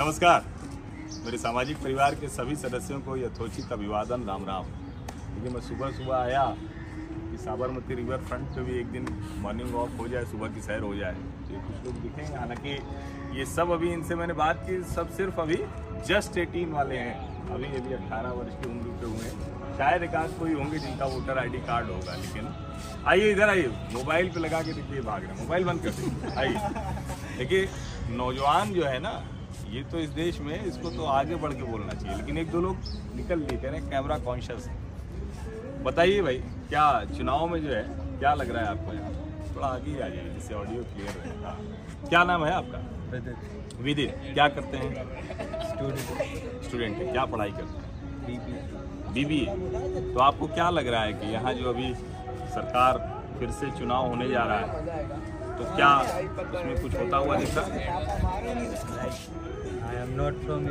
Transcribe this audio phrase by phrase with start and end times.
[0.00, 0.44] नमस्कार।
[1.24, 6.16] मेरे सामाजिक परिवार के सभी सदस्यों को यथोचित अभिवादन, राम राम। क्योंकि मैं सुबह सुबह
[6.16, 9.08] आया कि साबरमती रिवर फ्रंट पे भी एक दिन
[9.38, 12.78] मॉर्निंग वॉक हो जाए, सुबह की सैर हो जाए। तो ये कुछ लोग दिखेंगे हालाँकि
[13.38, 15.58] ये सब अभी इनसे मैंने बात की, सब सिर्फ़ अभी
[16.08, 20.14] जस्ट एटीन वाले हैं। अभी अभी अट्ठारह वर्ष की उम्र के हुए हैं। शायद एक
[20.14, 22.48] आध कोई होंगे जिनका वोटर आईडी कार्ड होगा, लेकिन
[23.06, 27.68] आइए इधर आइए। मोबाइल पे लगा के देखिए भाग रहे मोबाइल बंद कर आइए। देखिए,
[28.16, 29.12] नौजवान जो है ना
[29.70, 32.60] ये तो इस देश में इसको तो आगे बढ़ के बोलना चाहिए लेकिन एक दो
[32.60, 32.76] लोग
[33.16, 36.86] निकल लिए कह रहे हैं कैमरा कॉन्शियस है बताइए भाई क्या
[37.16, 37.82] चुनाव में जो है
[38.18, 39.12] क्या लग रहा है आपको यहाँ?
[39.54, 41.56] थोड़ा आगे ही आ जाइए जिससे ऑडियो क्लियर रहे। हाँ।
[42.08, 42.78] क्या नाम है आपका?
[43.12, 44.90] विदित। विदित क्या करते हैं?
[45.70, 47.88] स्टूडेंट स्टूडेंट है क्या पढ़ाई करते हैं?
[48.26, 51.94] बीबी बीबीए तो आपको क्या लग रहा है कि यहाँ जो अभी
[52.54, 52.98] सरकार
[53.38, 55.19] फिर से चुनाव होने जा रहा है
[55.60, 57.60] तो क्या उसमें कुछ होता हुआ दिखा
[59.88, 60.66] आई एम नॉट फ्रॉम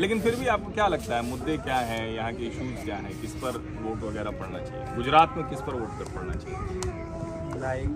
[0.00, 3.10] लेकिन फिर भी आपको क्या लगता है मुद्दे क्या है यहाँ के इशूज क्या है?
[3.20, 4.96] किस पर वोट वगैरह पड़ना चाहिए?
[4.96, 6.58] गुजरात में किस पर वोट कर पड़ना चाहिए?
[7.60, 7.88] Like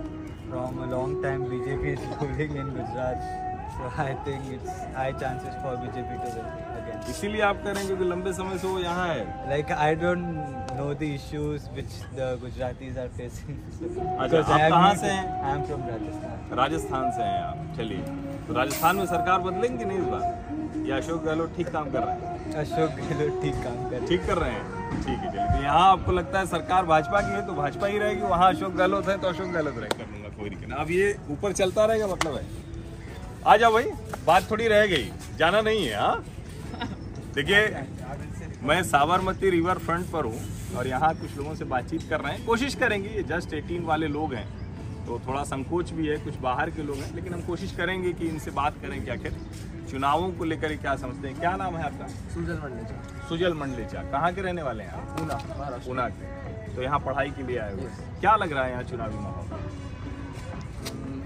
[0.50, 1.94] from a long time BJP
[7.10, 10.26] इसीलिए आप कह रहे हैं क्योंकि लंबे समय से वो यहाँ है। Like I don't
[10.78, 13.56] know the issues which the Gujaratis are facing.
[14.20, 15.24] अच्छा, आप कहाँ से हैं?
[15.42, 16.56] I am from Rajasthan.
[16.58, 18.02] Rajasthan से हैं आप चलिए।
[18.48, 20.84] तो राजस्थान में सरकार बदलेंगे नहीं इस बार?
[20.88, 22.54] या अशोक गहलोत ठीक काम कर रहे हैं?
[22.62, 25.02] अशोक गहलोत ठीक काम कर ठीक कर रहे हैं?
[25.02, 27.98] ठीक है चलिए। तो यहाँ आपको लगता है सरकार भाजपा की है तो भाजपा ही
[27.98, 30.90] रहेगी। वहाँ अशोक गहलोत है तो अशोक गहलोत रहे कर लूँगा कोई दिक्कत नहीं। अब
[30.90, 32.46] ये ऊपर चलता रहेगा मतलब है।
[33.46, 33.90] आ जाओ भाई
[34.26, 36.24] बात थोड़ी रह गई। जाना नहीं है हाँ?
[37.38, 37.82] देखिए
[38.68, 40.38] मैं साबरमती रिवर फ्रंट पर हूँ
[40.76, 44.08] और यहाँ कुछ लोगों से बातचीत कर रहे हैं। कोशिश करेंगे ये जस्ट एटीन वाले
[44.08, 44.46] लोग हैं।
[45.06, 48.28] तो थोड़ा संकोच भी है कुछ बाहर के लोग हैं लेकिन हम कोशिश करेंगे कि
[48.28, 49.36] इनसे बात करें कि आखिर
[49.90, 52.06] चुनावों को लेकर क्या समझते हैं। क्या नाम है आपका?
[52.34, 55.16] सुजल मंडलेचा। सुजल मंडलेचा। कहाँ के रहने वाले हैं आप?
[55.18, 57.90] पूना पूना के। तो यहाँ पढ़ाई के लिए आए हुए
[58.20, 59.57] क्या लग रहा है यहाँ चुनावी माहौल?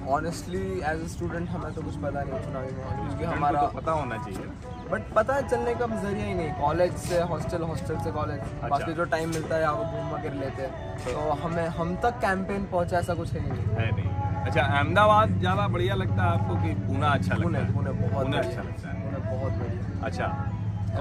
[0.09, 3.79] ऑनेस्टली एज ए स्टूडेंट हमें तो कुछ पता नहीं चुनावी माहौल क्योंकि हमारा हमारा तो
[3.79, 4.47] पता होना चाहिए।
[4.91, 8.93] बट पता चलने का ज़रिया ही नहीं। कॉलेज से हॉस्टल हॉस्टल से कॉलेज अच्छा। बाकी
[8.93, 12.99] जो टाइम मिलता है आप घूम कर लेते हैं। तो हमें हम तक कैंपेन पहुँचा
[12.99, 14.11] ऐसा कुछ है नहीं। है नहीं।
[14.43, 17.73] अच्छा अहमदाबाद ज़्यादा बढ़िया लगता है आपको कि पूना अच्छा लगता है?
[17.75, 20.27] पुणे बहुत अच्छा लगता है। पुणे बहुत बढ़िया। अच्छा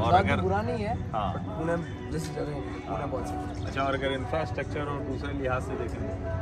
[0.01, 1.77] और अगर बुरा नहीं है हाँ। पुणे
[2.11, 2.53] जैसी जगह
[2.87, 6.40] पुणे बहुत अच्छा। और अगर इंफ्रास्ट्रक्चर और दूसरे लिहाज से देखें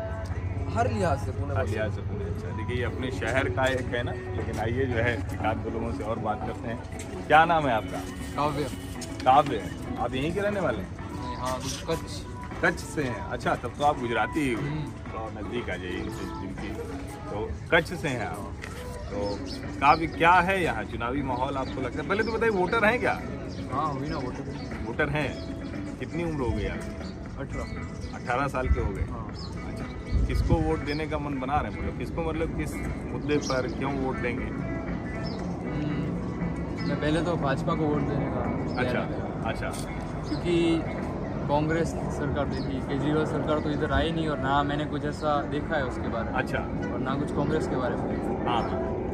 [0.76, 3.94] हर लिहाज से पुणे हर लिहाज से पुणे अच्छा देखिए ये अपने शहर का एक
[3.96, 7.28] है ना लेकिन आइए जो है एक आध दो लोगों से और बात करते हैं।
[7.28, 8.00] क्या नाम है आपका?
[8.36, 8.64] काव्य।
[9.26, 9.64] काव्य।
[10.00, 11.36] आप यहीं के रहने वाले हैं?
[11.38, 11.58] हाँ
[11.90, 12.22] कच्छ।
[12.64, 16.70] कच्छ से हैं। अच्छा तब तो आप गुजराती ही। तो नज़दीक आ जाइए इनसे जिनकी।
[17.30, 18.56] तो कच्छ से हैं आप।
[19.10, 19.38] तो
[19.80, 20.84] काव्य क्या है यहाँ?
[20.84, 22.08] चुनावी माहौल आपको लगता है?
[22.10, 23.20] पहले तो बताइए वोटर हैं क्या?
[23.72, 24.44] हाँ हुई ना वोटर।
[24.88, 25.30] वोटर हैं।
[26.00, 27.08] कितनी उम्र हो गई आपकी?
[27.40, 29.26] अठारह। अठारह साल के हो गए। हाँ।
[30.30, 31.80] किसको वोट देने का मन बना रहे हैं?
[31.80, 32.74] मतलब किसको मतलब किस
[33.12, 34.50] मुद्दे पर क्यों वोट देंगे?
[36.90, 38.44] मैं पहले तो भाजपा को वोट देने का
[38.82, 39.00] अच्छा।
[39.50, 39.70] अच्छा।
[40.28, 40.56] क्योंकि
[41.50, 45.76] कांग्रेस सरकार देखी केजरीवाल सरकार तो इधर आई नहीं और ना मैंने कुछ ऐसा देखा
[45.76, 46.60] है उसके बारे में। अच्छा।
[46.94, 48.62] और ना कुछ कांग्रेस के बारे में। हाँ।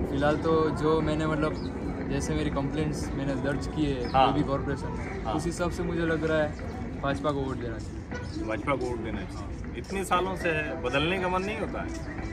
[0.09, 4.90] फ़िलहाल तो जो मैंने मतलब जैसे मेरी कंप्लेंट्स मैंने दर्ज की है। हाँ। भी कॉरपोरेशन
[4.92, 8.02] में हाँ। उस हिसाब से मुझे लग रहा है भाजपा को वोट देना चाहिए।
[8.48, 12.24] भाजपा को वोट देना चाहिए इतने सालों से है बदलने का मन नहीं होता है।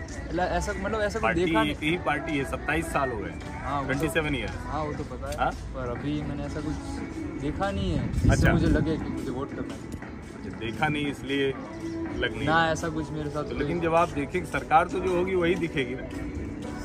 [0.57, 3.33] ऐसा मतलब ऐसा पार्टी देखा एक ही पार्टी है सत्ताईस साल हो गए।
[3.63, 5.51] हाँ, ट्वेंटी तो- सेवन ईयर हाँ वो तो पता है। हाँ?
[5.75, 9.77] पर अभी मैंने ऐसा कुछ देखा नहीं है। अच्छा। मुझे लगे कि मुझे वोट करना
[9.77, 10.01] चाहिए
[10.37, 11.49] अच्छा, देखा नहीं इसलिए
[12.17, 15.17] लग नहीं ना ऐसा कुछ मेरे साथ तो लेकिन जब आप देखें सरकार तो जो
[15.17, 16.09] होगी वही दिखेगी ना।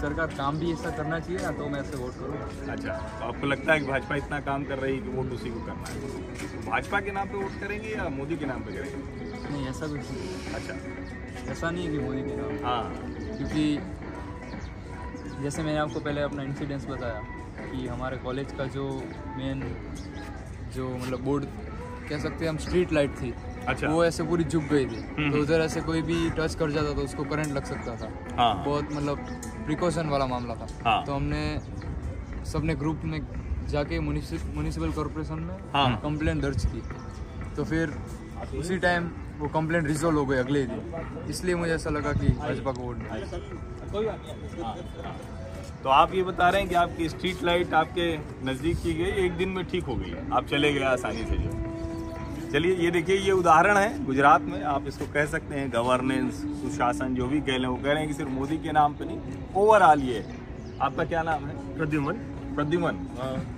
[0.02, 3.47] सरकार काम भी ऐसा करना चाहिए ना तो मैं ऐसे वोट करूँगा अच्छा तो आपको
[3.47, 6.00] लगता है कि भाजपा इतना काम कर रही है कि वोट उसी को करना है?
[6.02, 9.52] तो भाजपा के नाम पे वोट करेंगे या मोदी के नाम पे करेंगे?
[9.52, 12.84] नहीं ऐसा कुछ नहीं। अच्छा। ऐसा नहीं है कि मोदी के नाम हाँ।
[13.38, 13.66] क्योंकि
[15.44, 17.21] जैसे मैंने आपको पहले अपना इंसिडेंस बताया
[17.71, 18.88] कि हमारे कॉलेज का जो
[19.38, 19.63] मेन
[20.75, 21.45] जो मतलब बोर्ड
[22.10, 23.33] कह सकते हैं हम स्ट्रीट लाइट थी
[23.68, 26.72] अच्छा। वो ऐसे पूरी झुक गई थी हम्म। तो उधर ऐसे कोई भी टच कर
[26.72, 29.18] जाता तो उसको करंट लग सकता था हाँ बहुत मतलब
[29.66, 31.60] प्रिकॉशन वाला मामला था हाँ। तो हमने
[32.52, 33.19] सबने ग्रुप में
[33.69, 36.81] जाके म्यूनिसिपल कॉरपोरेशन में हाँ। कंप्लेंट दर्ज की
[37.56, 37.94] तो फिर
[38.58, 39.10] उसी टाइम
[39.40, 42.98] वो कंप्लेंट रिजोल्व हो गई अगले दिन इसलिए मुझे ऐसा लगा कि भाजपा को वोट।
[43.10, 43.19] हाँ।
[45.84, 49.38] तो आप ये बता रहे हैं कि आपकी स्ट्रीट लाइट आपके नज़दीक की गई एक
[49.38, 51.67] दिन में ठीक हो गई आप चले गए आसानी से जो
[52.51, 57.15] चलिए ये देखिए ये उदाहरण है गुजरात में। आप इसको कह सकते हैं गवर्नेंस सुशासन
[57.15, 59.17] जो भी कह लें वो कह रहे हैं कि सिर्फ़ मोदी के नाम पे नहीं
[59.55, 60.25] ओवरऑल ये
[60.81, 61.55] आपका क्या नाम है?
[61.77, 62.13] प्रद्युमन।
[62.55, 62.95] प्रद्युमन।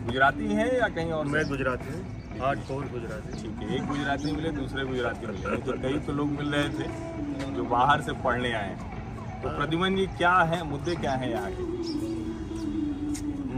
[0.06, 2.02] गुजराती हैं या कहीं और मैं गुजराती हूँ।
[2.42, 3.42] आठ कोर गुजराती?
[3.42, 7.54] ठीक है एक गुजराती मिले दूसरे गुजराती मिले। तो कई तो लोग मिल रहे थे
[7.56, 10.64] जो बाहर से पढ़ने आए हैं। तो प्रद्युमन जी क्या है?
[10.70, 11.64] मुद्दे क्या हैं यहाँ के?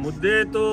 [0.01, 0.63] मुद्दे तो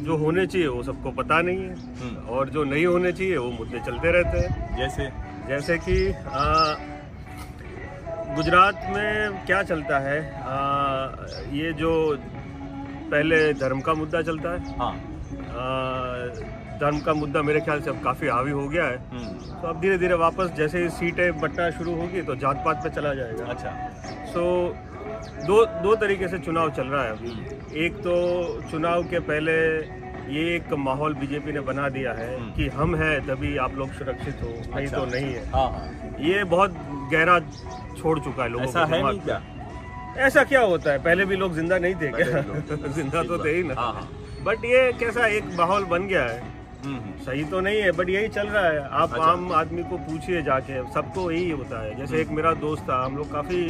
[0.00, 3.50] जो होने चाहिए वो सबको पता नहीं है। हम्म, और जो नहीं होने चाहिए वो
[3.50, 5.08] मुद्दे चलते रहते हैं। जैसे?
[5.48, 5.96] जैसे कि
[8.34, 10.18] गुजरात में क्या चलता है?
[10.42, 10.56] आ,
[11.52, 11.92] ये जो
[13.10, 16.26] पहले धर्म का मुद्दा चलता है। हाँ। आ,
[16.80, 19.80] धर्म का मुद्दा मेरे ख्याल से अब काफ़ी हावी हो गया है। हम्म, तो अब
[19.80, 23.44] धीरे धीरे वापस जैसे ही सीटें बटना शुरू होगी तो जात पात पे चला जाएगा।
[23.44, 23.70] अच्छा।
[24.26, 24.44] सो
[25.46, 28.14] दो दो तरीके से चुनाव चल रहा है अभी। एक तो
[28.70, 29.52] चुनाव के पहले
[30.34, 33.92] ये एक माहौल बीजेपी ने बना दिया है हम्म। कि हम हैं तभी आप लोग
[33.92, 36.74] सुरक्षित हो नहीं अच्छा। तो नहीं है। हाँ हाँ। ये बहुत
[37.12, 37.38] गहरा
[37.98, 39.40] छोड़ चुका है लोगों ऐसा है नहीं क्या?
[40.26, 40.98] ऐसा क्या होता है?
[41.02, 42.42] पहले भी लोग ज़िंदा नहीं थे क्या?
[42.94, 44.08] ज़िंदा तो थे ही ना। हाँ हाँ।
[44.44, 46.38] बट ये कैसा एक माहौल बन गया है।
[46.84, 49.82] हम्म, हम्म, सही तो नहीं है बट यही चल रहा है। आप अच्छा। आम आदमी
[49.82, 53.62] को पूछिए जाके सबको यही होता है। जैसे एक मेरा दोस्त था हम लोग काफ़ी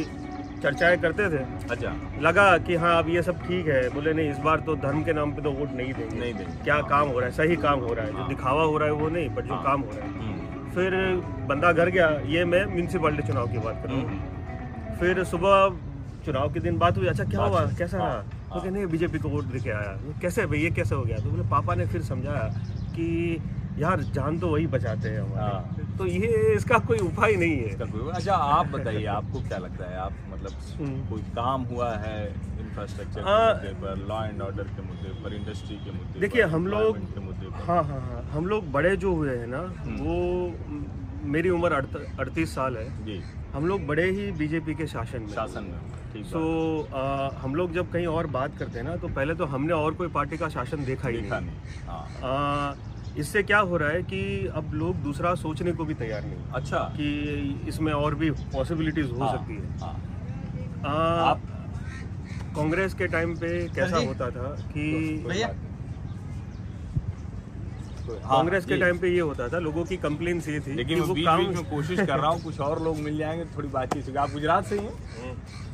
[0.63, 4.37] चर्चाएँ करते थे। अच्छा। लगा कि हाँ अब ये सब ठीक है। बोले नहीं इस
[4.39, 7.19] बार तो धर्म के नाम पे तो वोट नहीं देंगे। नहीं देंगे। क्या काम हो
[7.19, 7.35] रहा है?
[7.35, 9.53] सही काम हो रहा है। जो हाँ। दिखावा हो रहा है वो नहीं बट जो
[9.53, 10.95] हाँ। काम हो रहा है। हम्म, फिर
[11.47, 15.79] बंदा घर गया। ये मैं म्यूनसिपालिटी चुनाव की बात कर रहा हूँ। हम्म, फिर सुबह
[16.25, 17.61] चुनाव के दिन बात हुई। अच्छा क्या हुआ?
[17.61, 18.07] हुई। कैसा रहा?
[18.07, 18.23] हाँ।
[18.53, 21.17] तो कहने बीजेपी को वोट देके आया। कैसे भाई ये कैसे हो गया?
[21.17, 22.43] तो बोले पापा ने फिर समझाया
[22.95, 23.37] कि
[23.79, 27.85] यार जान तो वही बचाते हैं हमारे। तो ये इसका कोई उपाय नहीं है। इसका
[27.85, 29.97] कोई अच्छा आप बताइए आपको क्या लगता है?
[29.97, 32.23] आप मतलब हम्म। कोई काम हुआ है
[32.59, 36.43] इंफ्रास्ट्रक्चर के हाँ। मुद्दे पर लॉ एंड ऑर्डर के मुद्दे पर इंडस्ट्री के मुद्दे देखिए,
[36.43, 37.63] हम लोग- के मुद्दे पर?
[37.63, 40.53] हाँ हाँ हाँ। हम लोग बड़े जो हुए हैं ना हम्म। वो
[41.23, 41.71] मेरी उम्र
[42.19, 43.21] अड़तीस साल है। जी।
[43.53, 46.39] हम लोग बड़े ही बीजेपी के शासन में। शासन में सो
[47.41, 50.07] हम लोग जब कहीं और बात करते हैं ना तो पहले तो हमने और कोई
[50.07, 52.73] पार्टी का शासन देखा ही देखा नहीं। नहीं। हाँ। आ,
[53.17, 56.77] इससे क्या हो रहा है कि अब लोग दूसरा सोचने को भी तैयार नहीं। अच्छा।
[56.77, 60.01] कि इसमें और भी पॉसिबिलिटीज हो हाँ, सकती है। हाँ।
[60.85, 61.41] आ, आप?
[62.55, 65.23] कांग्रेस के टाइम पे कैसा होता था कि
[68.23, 71.01] हाँ, कांग्रेस के टाइम पे ये होता था लोगों की कंप्लेन ये थी लेकिन कि
[71.01, 74.31] वो काम में कोशिश कर रहा हूँ कुछ और लोग मिल जाएँगे थोड़ी बातचीत आप
[74.31, 74.93] गुजरात से ही हैं?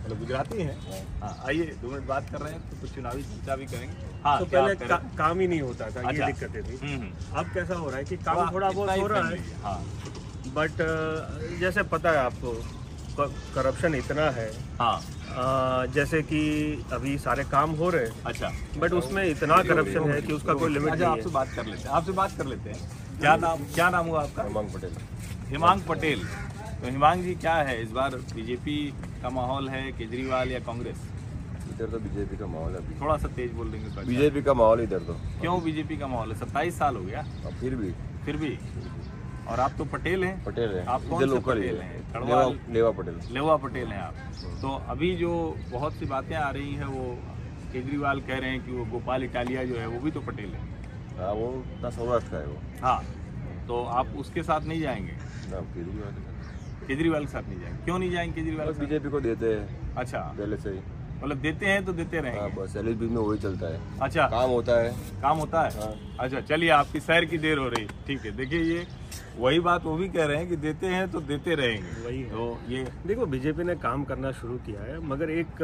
[0.08, 0.76] मतलब गुजराती हैं।
[1.22, 4.38] हाँ आइए दो मिनट बात कर रहे हैं तो कुछ चुनावी चर्चा भी करेंगे। हाँ
[4.40, 6.80] तो पहले का, काम ही नहीं होता था अच्छा। ये दिक्कतें थी हैं?
[6.82, 9.80] हम्म, हम्म। अब कैसा हो रहा है कि काम थोड़ा बहुत हो रहा है। हाँ
[10.56, 12.54] बट जैसे पता है आपको
[13.20, 14.50] करप्शन इतना है।
[14.80, 14.96] हाँ।
[15.30, 16.42] आ, जैसे कि
[16.94, 20.74] अभी सारे काम हो रहे हैं। अच्छा। बट उसमें इतना करप्शन है कि उसका कोई
[20.74, 23.64] लिमिट अच्छा नहीं आपसे बात कर लेते हैं आपसे बात कर लेते हैं। क्या नाम
[23.74, 24.44] क्या नाम हुआ आपका?
[24.44, 24.96] उमंग पटेल।
[25.50, 26.24] हिमांग पटेल।
[26.82, 27.82] तो हिमांग जी क्या है?
[27.84, 28.78] इस बार बीजेपी
[29.22, 31.02] का माहौल है केजरीवाल या कांग्रेस?
[31.74, 34.54] इधर तो बीजेपी का माहौल है थोड़ा सा तेज बोल देंगे तो अच्छा। बीजेपी का
[34.54, 36.38] माहौल इधर तो। क्यों बीजेपी का माहौल है?
[36.40, 37.22] सत्ताईस साल हो गया।
[37.60, 37.92] फिर भी।
[38.26, 38.58] फिर भी?
[39.50, 41.96] और आप तो पटेल हैं। पटेल है। आप कौन से पटेल हैं?
[42.28, 42.44] लेवा
[42.74, 44.16] लेवा पटेल। लेवा पटेल हैं आप।
[44.62, 45.34] तो अभी जो
[45.72, 47.06] बहुत सी बातें आ रही हैं वो
[47.74, 50.66] केजरीवाल कह रहे हैं कि वो गोपाल इटालिया जो है वो भी तो पटेल है।
[51.20, 53.00] हाँ वो सौराष्ट्र का है वो। हाँ
[53.68, 55.14] तो आप उसके साथ नहीं जाएँगे?
[55.52, 55.60] ना
[56.88, 58.72] केजरीवाल के साथ। नहीं जाएँगे। क्यों नहीं जाएँगे केजरीवाल?
[58.80, 60.80] बीजेपी को देते हैं। अच्छा। पहले से ही।
[61.24, 64.50] मतलब देते हैं तो देते रहे रहेंगे बस एल में वही चलता है। अच्छा। काम
[64.50, 64.90] होता है।
[65.22, 65.82] काम होता है?
[65.82, 68.86] हाँ। अच्छा चलिए आपकी सैर की देर हो रही। ठीक है देखिए ये।
[69.40, 72.30] वही बात वो भी कह रहे हैं कि देते हैं तो देते रहेंगे। वही है।
[72.30, 75.62] तो ये देखो बीजेपी ने काम करना शुरू किया है मगर एक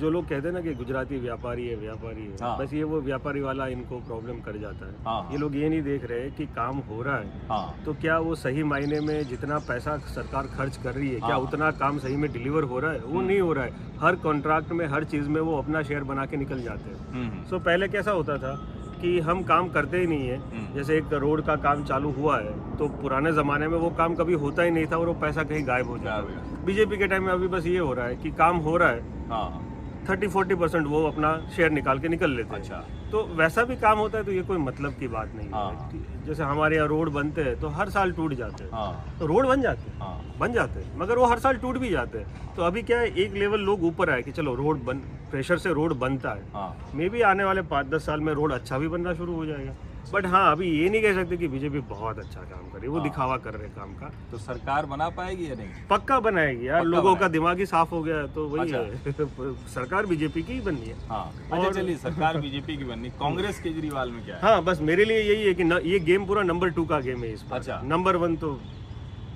[0.00, 3.00] जो लोग कहते हैं ना कि गुजराती व्यापारी है व्यापारी है हाँ। बस ये वो
[3.00, 6.46] व्यापारी वाला इनको प्रॉब्लम कर जाता है। हाँ। ये लोग ये नहीं देख रहे कि
[6.56, 10.76] काम हो रहा है। हाँ। तो क्या वो सही मायने में जितना पैसा सरकार खर्च
[10.76, 13.00] कर रही है क्या हाँ। उतना काम सही में डिलीवर हो रहा है?
[13.00, 16.26] वो नहीं हो रहा है। हर कॉन्ट्रैक्ट में हर चीज़ में वो अपना शेयर बना
[16.26, 18.54] के निकल जाते हैं। हम्म, हम्म, सो पहले कैसा होता था?
[19.02, 22.38] कि हम काम करते ही नहीं है। हम्म। जैसे एक रोड का काम चालू हुआ
[22.38, 25.42] है तो पुराने ज़माने में वो काम कभी होता ही नहीं था और वो पैसा
[25.42, 28.16] कहीं गायब हो जाता। है बीजेपी के टाइम में अभी बस ये हो रहा है
[28.16, 29.68] कि काम हो रहा है। हाँ।
[30.08, 32.76] थर्टी फोर्टी परसेंट वो अपना शेयर निकाल के निकल लेते हैं। अच्छा।
[33.10, 36.24] तो वैसा भी काम होता है तो ये कोई मतलब की बात नहीं हाँ। है।
[36.26, 39.46] जैसे हमारे यहाँ रोड बनते हैं तो हर साल टूट जाते हैं। हाँ। तो रोड
[39.46, 42.54] बन जाते हैं। हाँ। बन जाते हैं। मगर वो हर साल टूट भी जाते हैं।
[42.56, 44.98] तो अभी क्या है एक लेवल लोग ऊपर आए कि चलो रोड बन
[45.30, 48.52] प्रेशर से रोड बनता है। हाँ। मे भी आने वाले पाँच दस साल में रोड
[48.52, 49.74] अच्छा भी बनना शुरू हो जाएगा।
[50.12, 52.88] बट हाँ अभी ये नहीं कह सकते कि बीजेपी बहुत अच्छा काम कर रही है।
[52.88, 55.68] वो हाँ। दिखावा कर रहे काम का। तो सरकार बना पाएगी या नहीं?
[55.90, 58.78] पक्का बनाएगी यार। पक्का लोगों का दिमाग ही साफ़ हो गया है, तो वही अच्छा।
[58.78, 63.60] है। सरकार बीजेपी की ही बननी है। हाँ अच्छा चलिए सरकार बीजेपी की बननी कांग्रेस
[63.60, 64.42] केजरीवाल में क्या है?
[64.42, 67.32] हाँ बस मेरे लिए यही है कि ये गेम पूरा नंबर टू का गेम है
[67.32, 68.58] इस बार। अच्छा। नंबर वन तो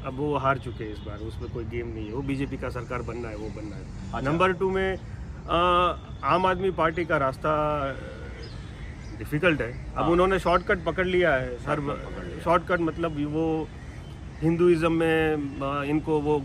[0.07, 2.69] अब वो हार चुके हैं इस बार उसमें कोई गेम नहीं है। वो बीजेपी का
[2.71, 4.99] सरकार बनना है वो बनना है। अच्छा। नंबर टू में
[6.27, 7.51] आम आदमी पार्टी का रास्ता
[9.19, 13.47] डिफ़िकल्ट है अब हाँ। उन्होंने शॉर्टकट पकड़ लिया है हर लिया। शॉर्टकट मतलब वो
[14.43, 16.39] हिंदुइज्म में इनको वो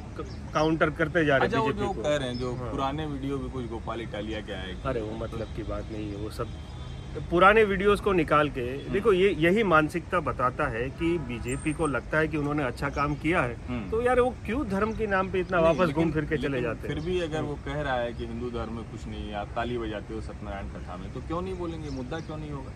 [0.54, 3.50] काउंटर करते जा रहे अच्छा हैं जो कह रहे हैं जो हाँ। पुराने वीडियो भी
[3.50, 6.48] कुछ गोपाल इटालिया के आए अरे वो मतलब की बात नहीं है वो सब
[7.20, 12.18] पुराने वीडियोस को निकाल के देखो ये यही मानसिकता बताता है कि बीजेपी को लगता
[12.18, 15.30] है कि उन्होंने अच्छा काम किया है। हम्म। तो यार वो क्यों धर्म के नाम
[15.32, 16.96] पे इतना वापस घूम फिर के चले जाते हैं?
[16.96, 19.48] फिर भी अगर वो कह रहा है कि हिंदू धर्म में कुछ नहीं है आप
[19.56, 21.90] ताली बजाते हो सत्यनारायण कथा में तो क्यों नहीं बोलेंगे?
[21.90, 22.72] मुद्दा क्यों नहीं होगा?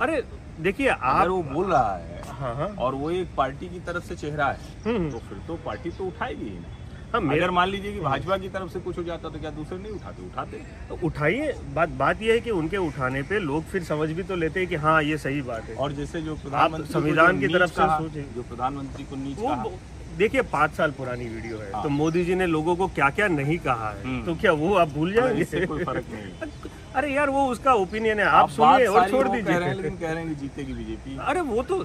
[0.00, 0.22] अरे
[0.60, 4.16] देखिए आप वो बोल रहा है हाँ हाँ। और वो एक पार्टी की तरफ़ से
[4.16, 6.76] चेहरा है हम्म, तो फिर तो पार्टी तो उठाएगी ही ना।
[7.14, 9.78] हाँ अगर मान लीजिए कि भाजपा की तरफ़ से कुछ हो जाता तो क्या दूसरे
[9.78, 10.26] नहीं उठाते?
[10.26, 10.56] उठाते?
[10.88, 14.36] तो उठाइए। बात बात ये है कि उनके उठाने पे लोग फिर समझ भी तो
[14.36, 17.70] लेते हैं कि हाँ ये सही बात है। और जैसे जो प्रधानमंत्री संविधान की तरफ़
[17.70, 19.72] से सोचे। जो प्रधानमंत्री को नीच
[20.18, 23.28] देखिए पाँच साल पुरानी वीडियो है। हाँ। तो मोदी जी ने लोगों को क्या क्या
[23.28, 24.02] नहीं कहा है?
[24.04, 25.66] हम्म। तो क्या वो आप भूल इससे जाएँगे?
[25.66, 26.50] कोई फ़र्क नहीं
[26.94, 29.82] अरे यार वो उसका ओपिनियन है। आप सुनिए और छोड़ वो कह रहे हैं दीजिए।
[29.82, 31.84] लेकिन कह रहे हैं जीतेगी बीजेपी। अरे वो तो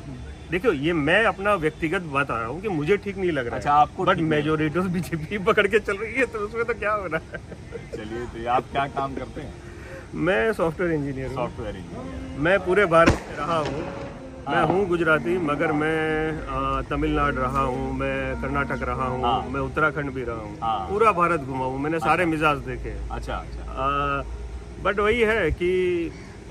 [0.51, 3.73] देखो ये मैं अपना व्यक्तिगत बता रहा हूँ कि मुझे ठीक नहीं लग रहा अच्छा,
[3.73, 7.21] आपको बट मेजोरिटी बीजेपी पकड़ के चल रही है तो उसमें तो क्या हो रहा
[7.31, 7.39] है?
[7.95, 9.53] चलिए तो आप क्या काम करते हैं?
[10.25, 13.81] मैं सॉफ्टवेयर इंजीनियर सॉफ्टवेयर इंजीनियर मैं पूरे भारत में रहा हूँ।
[14.47, 19.61] मैं हाँ। हूँ गुजराती मगर मैं तमिलनाडु रहा हूँ मैं कर्नाटक रहा हूँ हाँ। मैं
[19.61, 24.23] उत्तराखंड भी रहा हूँ। हाँ। पूरा भारत घुमा हूँ मैंने सारे मिजाज देखे अच्छा अच्छा।
[24.83, 25.71] बट वही है कि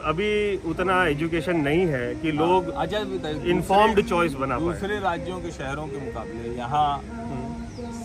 [0.02, 5.50] अभी उतना एजुकेशन नहीं है कि लोग अच्छा इन्फॉर्म्ड दूसरे- चॉइस बना दूसरे राज्यों के
[5.50, 6.86] शहरों के मुकाबले यहाँ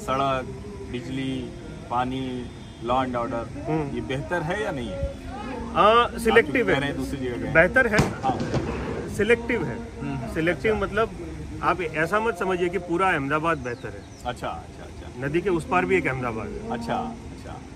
[0.06, 0.46] सड़क
[0.92, 1.32] बिजली
[1.90, 2.22] पानी
[2.84, 5.14] लॉ एंड ऑर्डर हम्म। ये बेहतर है या नहीं है?
[5.74, 8.38] हाँ। सिलेक्टिव हैं है दूसरी जगह बेहतर है। हाँ।
[9.18, 11.10] सिलेक्टिव है। हम्म। सिलेक्टिव मतलब
[11.64, 15.66] आप ऐसा मत समझिए कि पूरा अहमदाबाद बेहतर है। अच्छा अच्छा अच्छा। नदी के उस
[15.72, 17.29] पार भी एक अहमदाबाद है। अच्छा अच्छा।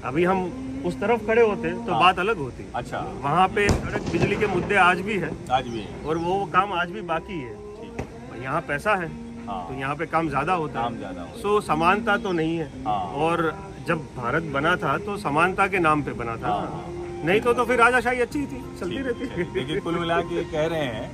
[0.04, 4.12] अभी हम उस तरफ़ खड़े होते तो हाँ। बात अलग होती अच्छा। वहाँ पे सड़क
[4.12, 7.40] बिजली के मुद्दे आज भी है आज भी है। और वो काम आज भी बाकी
[7.40, 9.08] है। यहाँ पैसा है
[9.48, 12.68] हाँ। तो यहाँ पे काम ज़्यादा होता काम है। ज़्यादा सो समानता तो नहीं है।
[12.86, 13.54] हाँ। और
[13.88, 16.86] जब भारत बना था तो समानता के नाम पे बना था। हाँ।
[17.26, 20.86] नहीं तो तो फिर राजाशाही अच्छी थी चलती रहती। देखिए कुल मिला के कह रहे
[20.86, 21.10] हैं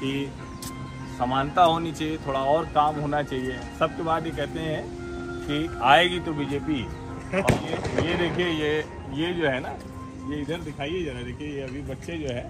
[0.00, 0.30] कि
[1.18, 4.82] समानता होनी चाहिए थोड़ा और काम होना चाहिए। सबके बाद ये कहते हैं
[5.46, 6.82] कि आएगी तो बीजेपी।
[7.34, 7.87] और ये ये
[8.18, 8.70] देखिए, ये
[9.14, 9.68] ये जो है ना,
[10.30, 12.42] ये इधर दिखाइए जरा, देखिए, ये अभी बच्चे जो है,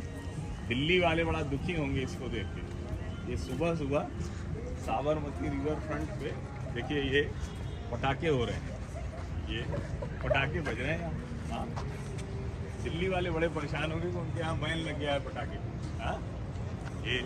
[0.68, 4.08] दिल्ली वाले बड़ा दुखी होंगे इसको देख के। ये सुबह सुबह
[4.86, 6.32] साबरमती रिवर फ्रंट पे,
[6.74, 7.22] देखिए, ये
[7.92, 8.76] पटाखे हो रहे हैं।
[9.50, 9.62] ये
[10.24, 11.12] पटाखे बज रहे हैं
[11.50, 11.66] हाँ।
[12.84, 15.58] दिल्ली वाले बड़े परेशान होंगे कि उनके यहाँ बैन लग गया है पटाखे।
[16.02, 16.16] हाँ?
[17.06, 17.22] ये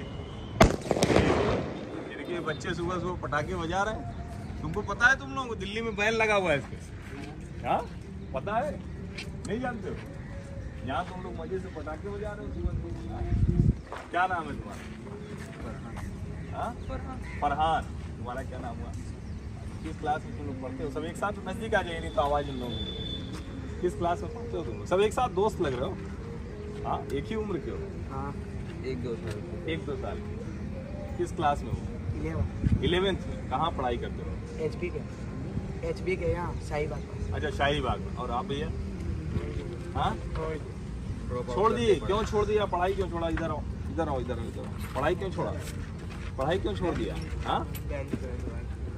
[2.17, 5.81] देखिए, बच्चे सुबह सुबह पटाखे बजा रहे हैं। तुमको पता है तुम लोगों को, दिल्ली
[5.81, 7.81] में बैन लगा हुआ है इस पर हाँ।
[8.35, 8.71] पता है?
[9.49, 9.97] नहीं जानते हो?
[10.87, 12.73] यहाँ तुम लोग मज़े से पटाखे बजा रहे हो सुबह
[13.13, 13.23] हाँ?
[14.11, 14.83] क्या नाम है तुम्हारा?
[16.57, 16.75] हाँ?
[17.41, 17.83] फरहान।
[18.17, 18.93] तुम्हारा क्या नाम हुआ?
[19.83, 20.91] किस क्लास में तुम लोग पढ़ते हो?
[20.91, 24.57] सब एक साथ नज़दीक आ जाइए नहीं तो आवाज़ इन लोगों किस क्लास में पढ़ते
[24.57, 24.87] हो तुम लोग?
[24.87, 25.97] सब एक साथ दोस्त लग रहे हो?
[26.87, 27.79] हाँ एक ही उम्र के हो?
[28.11, 28.35] हाँ
[28.87, 30.19] एक दो साल एक दो साल
[31.19, 31.79] किस क्लास में हो?
[32.85, 34.65] इलेवेंथ। में। कहाँ पढ़ाई करते हो?
[34.65, 35.01] एच पी के।
[35.85, 38.69] एच पी के यहाँ शाही बाग अच्छा शाही बाग और आप भैया?
[39.95, 40.15] हाँ?
[41.55, 42.65] छोड़ दिए। क्यों छोड़ दिया?
[42.67, 43.29] पढ़ाई क्यों छोड़ा?
[43.29, 43.63] इधर आओ
[43.93, 45.53] इधर आओ इधर आओ इधर आओ। पढ़ाई क्यों छोड़ा?
[46.39, 47.15] पढ़ाई क्यों छोड़ दिया?
[47.47, 47.65] हाँ?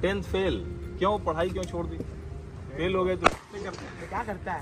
[0.01, 0.63] टेंथ फेल
[0.99, 1.17] क्यों?
[1.25, 1.97] पढ़ाई क्यों छोड़ दी?
[2.75, 4.61] फेल हो गए तो। क्या करते हैं?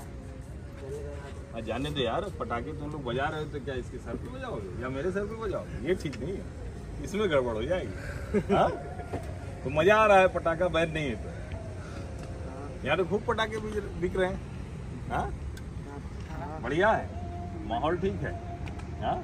[0.82, 1.12] है
[1.52, 4.28] हाँ, जाने दो यार पटाखे तुम लोग बजा रहे हो तो क्या इसके सर पे
[4.28, 4.82] बजाओगे?
[4.82, 5.88] या मेरे सर पे बजाओगे?
[5.88, 8.68] ये ठीक नहीं है। इसमें गड़बड़ हो जाएगी। हाँ?
[9.64, 11.33] तो मज़ा आ रहा है पटाखा बैन नहीं है तो।
[12.84, 13.58] यहाँ तो खूब पटाखे
[14.00, 14.40] बिक रहे हैं।
[15.10, 15.26] हाँ?
[16.62, 18.32] बढ़िया है। माहौल ठीक है।
[19.00, 19.16] हाँ?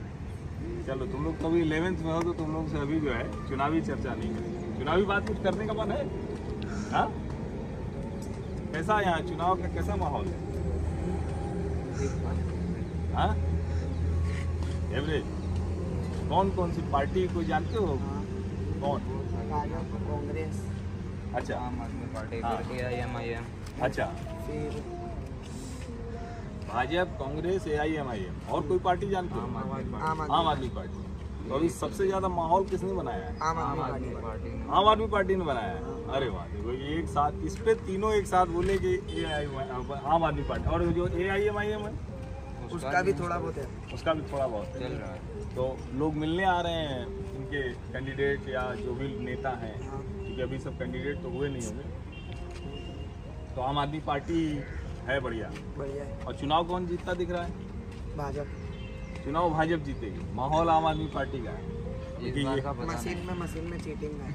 [0.86, 3.80] चलो तुम लोग कभी इलेवेंथ में हो तो तुम लोग से अभी जो है चुनावी
[3.80, 6.02] चर्चा नहीं करेंगे। चुनावी बात कुछ करने का मन है?
[6.92, 7.06] हाँ?
[8.72, 10.48] कैसा है यहाँ चुनाव का कैसा माहौल है?
[13.14, 13.34] हाँ?
[14.92, 15.24] एवरेज
[16.28, 17.98] कौन कौन सी पार्टी को जानते हो।
[18.82, 19.00] कौन?
[19.50, 20.69] कांग्रेस।
[21.36, 23.44] अच्छा। आम आदमी पार्टी हाँ। फिर एम आई एम
[23.82, 24.04] अच्छा।
[24.46, 24.82] फिर
[26.68, 30.20] Bhajpa Congress A I M I M और कोई पार्टी जानते आम हो आदमी आम
[30.22, 31.08] आम आदमी पार्टी।
[31.40, 33.36] तो अभी सबसे ज़्यादा माहौल किसने बनाया है?
[33.42, 35.80] आम आदमी पार्टी आम आदमी पार्टी ने। बनाया है।
[36.16, 40.42] अरे वाह देखो एक साथ इस पे तीनों एक साथ बोले कि ए आम आदमी
[40.44, 41.92] पार्टी। और जो ए आई एम आई एम है
[42.72, 45.18] उसका भी थोड़ा बहुत है। उसका भी थोड़ा बहुत चल रहा है।
[45.54, 45.64] तो
[45.98, 47.06] लोग मिलने आ रहे हैं
[47.36, 49.74] उनके कैंडिडेट या जो भी नेता हैं
[50.40, 54.60] क्योंकि अभी सब कैंडिडेट तो हुए नहीं होंगे। तो आम आदमी पार्टी
[55.08, 57.50] है बढ़िया। बढ़िया और चुनाव कौन जीतता दिख रहा है?
[58.16, 61.64] भाजपा। चुनाव भाजपा जीतेगी। माहौल आम आदमी पार्टी का है।
[62.24, 64.30] ये- मशीन में मशीन में चीटिंग है।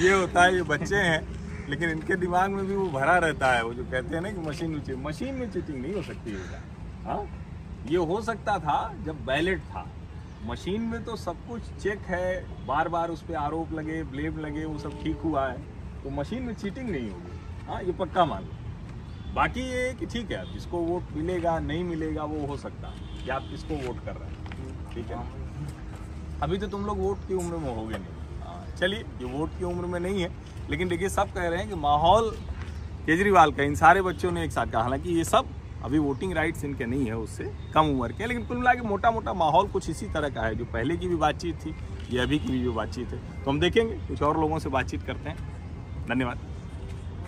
[0.04, 1.20] ये होता है ये बच्चे हैं
[1.68, 4.38] लेकिन इनके दिमाग में भी वो भरा रहता है। वो जो कहते हैं ना कि
[4.38, 6.36] मशीन में चीटिंग मशीन में चीटिंग नहीं हो सकती है
[7.04, 7.22] हाँ?
[7.86, 9.86] ये हो सकता था जब बैलेट था।
[10.46, 14.64] मशीन में तो सब कुछ चेक है बार बार उस पर आरोप लगे ब्लेम लगे
[14.64, 15.58] वो सब ठीक हुआ है।
[16.02, 20.30] तो मशीन में चीटिंग नहीं होगी। हाँ ये पक्का मान लो बाकी ये कि ठीक
[20.30, 24.16] है जिसको वोट मिलेगा नहीं मिलेगा वो हो सकता है कि आप किसको वोट कर
[24.16, 25.22] रहे हैं। ठीक है?
[26.42, 29.64] अभी तो तुम लोग वोट की उम्र में होगे नहीं। हाँ, चलिए ये वोट की
[29.64, 30.30] उम्र में नहीं है
[30.70, 32.30] लेकिन देखिए सब कह रहे हैं कि माहौल
[33.06, 35.53] केजरीवाल का इन सारे बच्चों ने एक साथ कहा। हालाँकि ये सब
[35.84, 39.34] अभी वोटिंग राइट्स इनके नहीं है उससे कम उम्र के लेकिन कुल मिला मोटा मोटा
[39.34, 41.74] माहौल कुछ इसी तरह का है, जो पहले की भी बातचीत थी,
[42.10, 45.02] ये अभी की भी जो बातचीत है। तो हम देखेंगे, कुछ और लोगों से बातचीत
[45.02, 45.36] करते हैं।
[46.08, 46.53] धन्यवाद।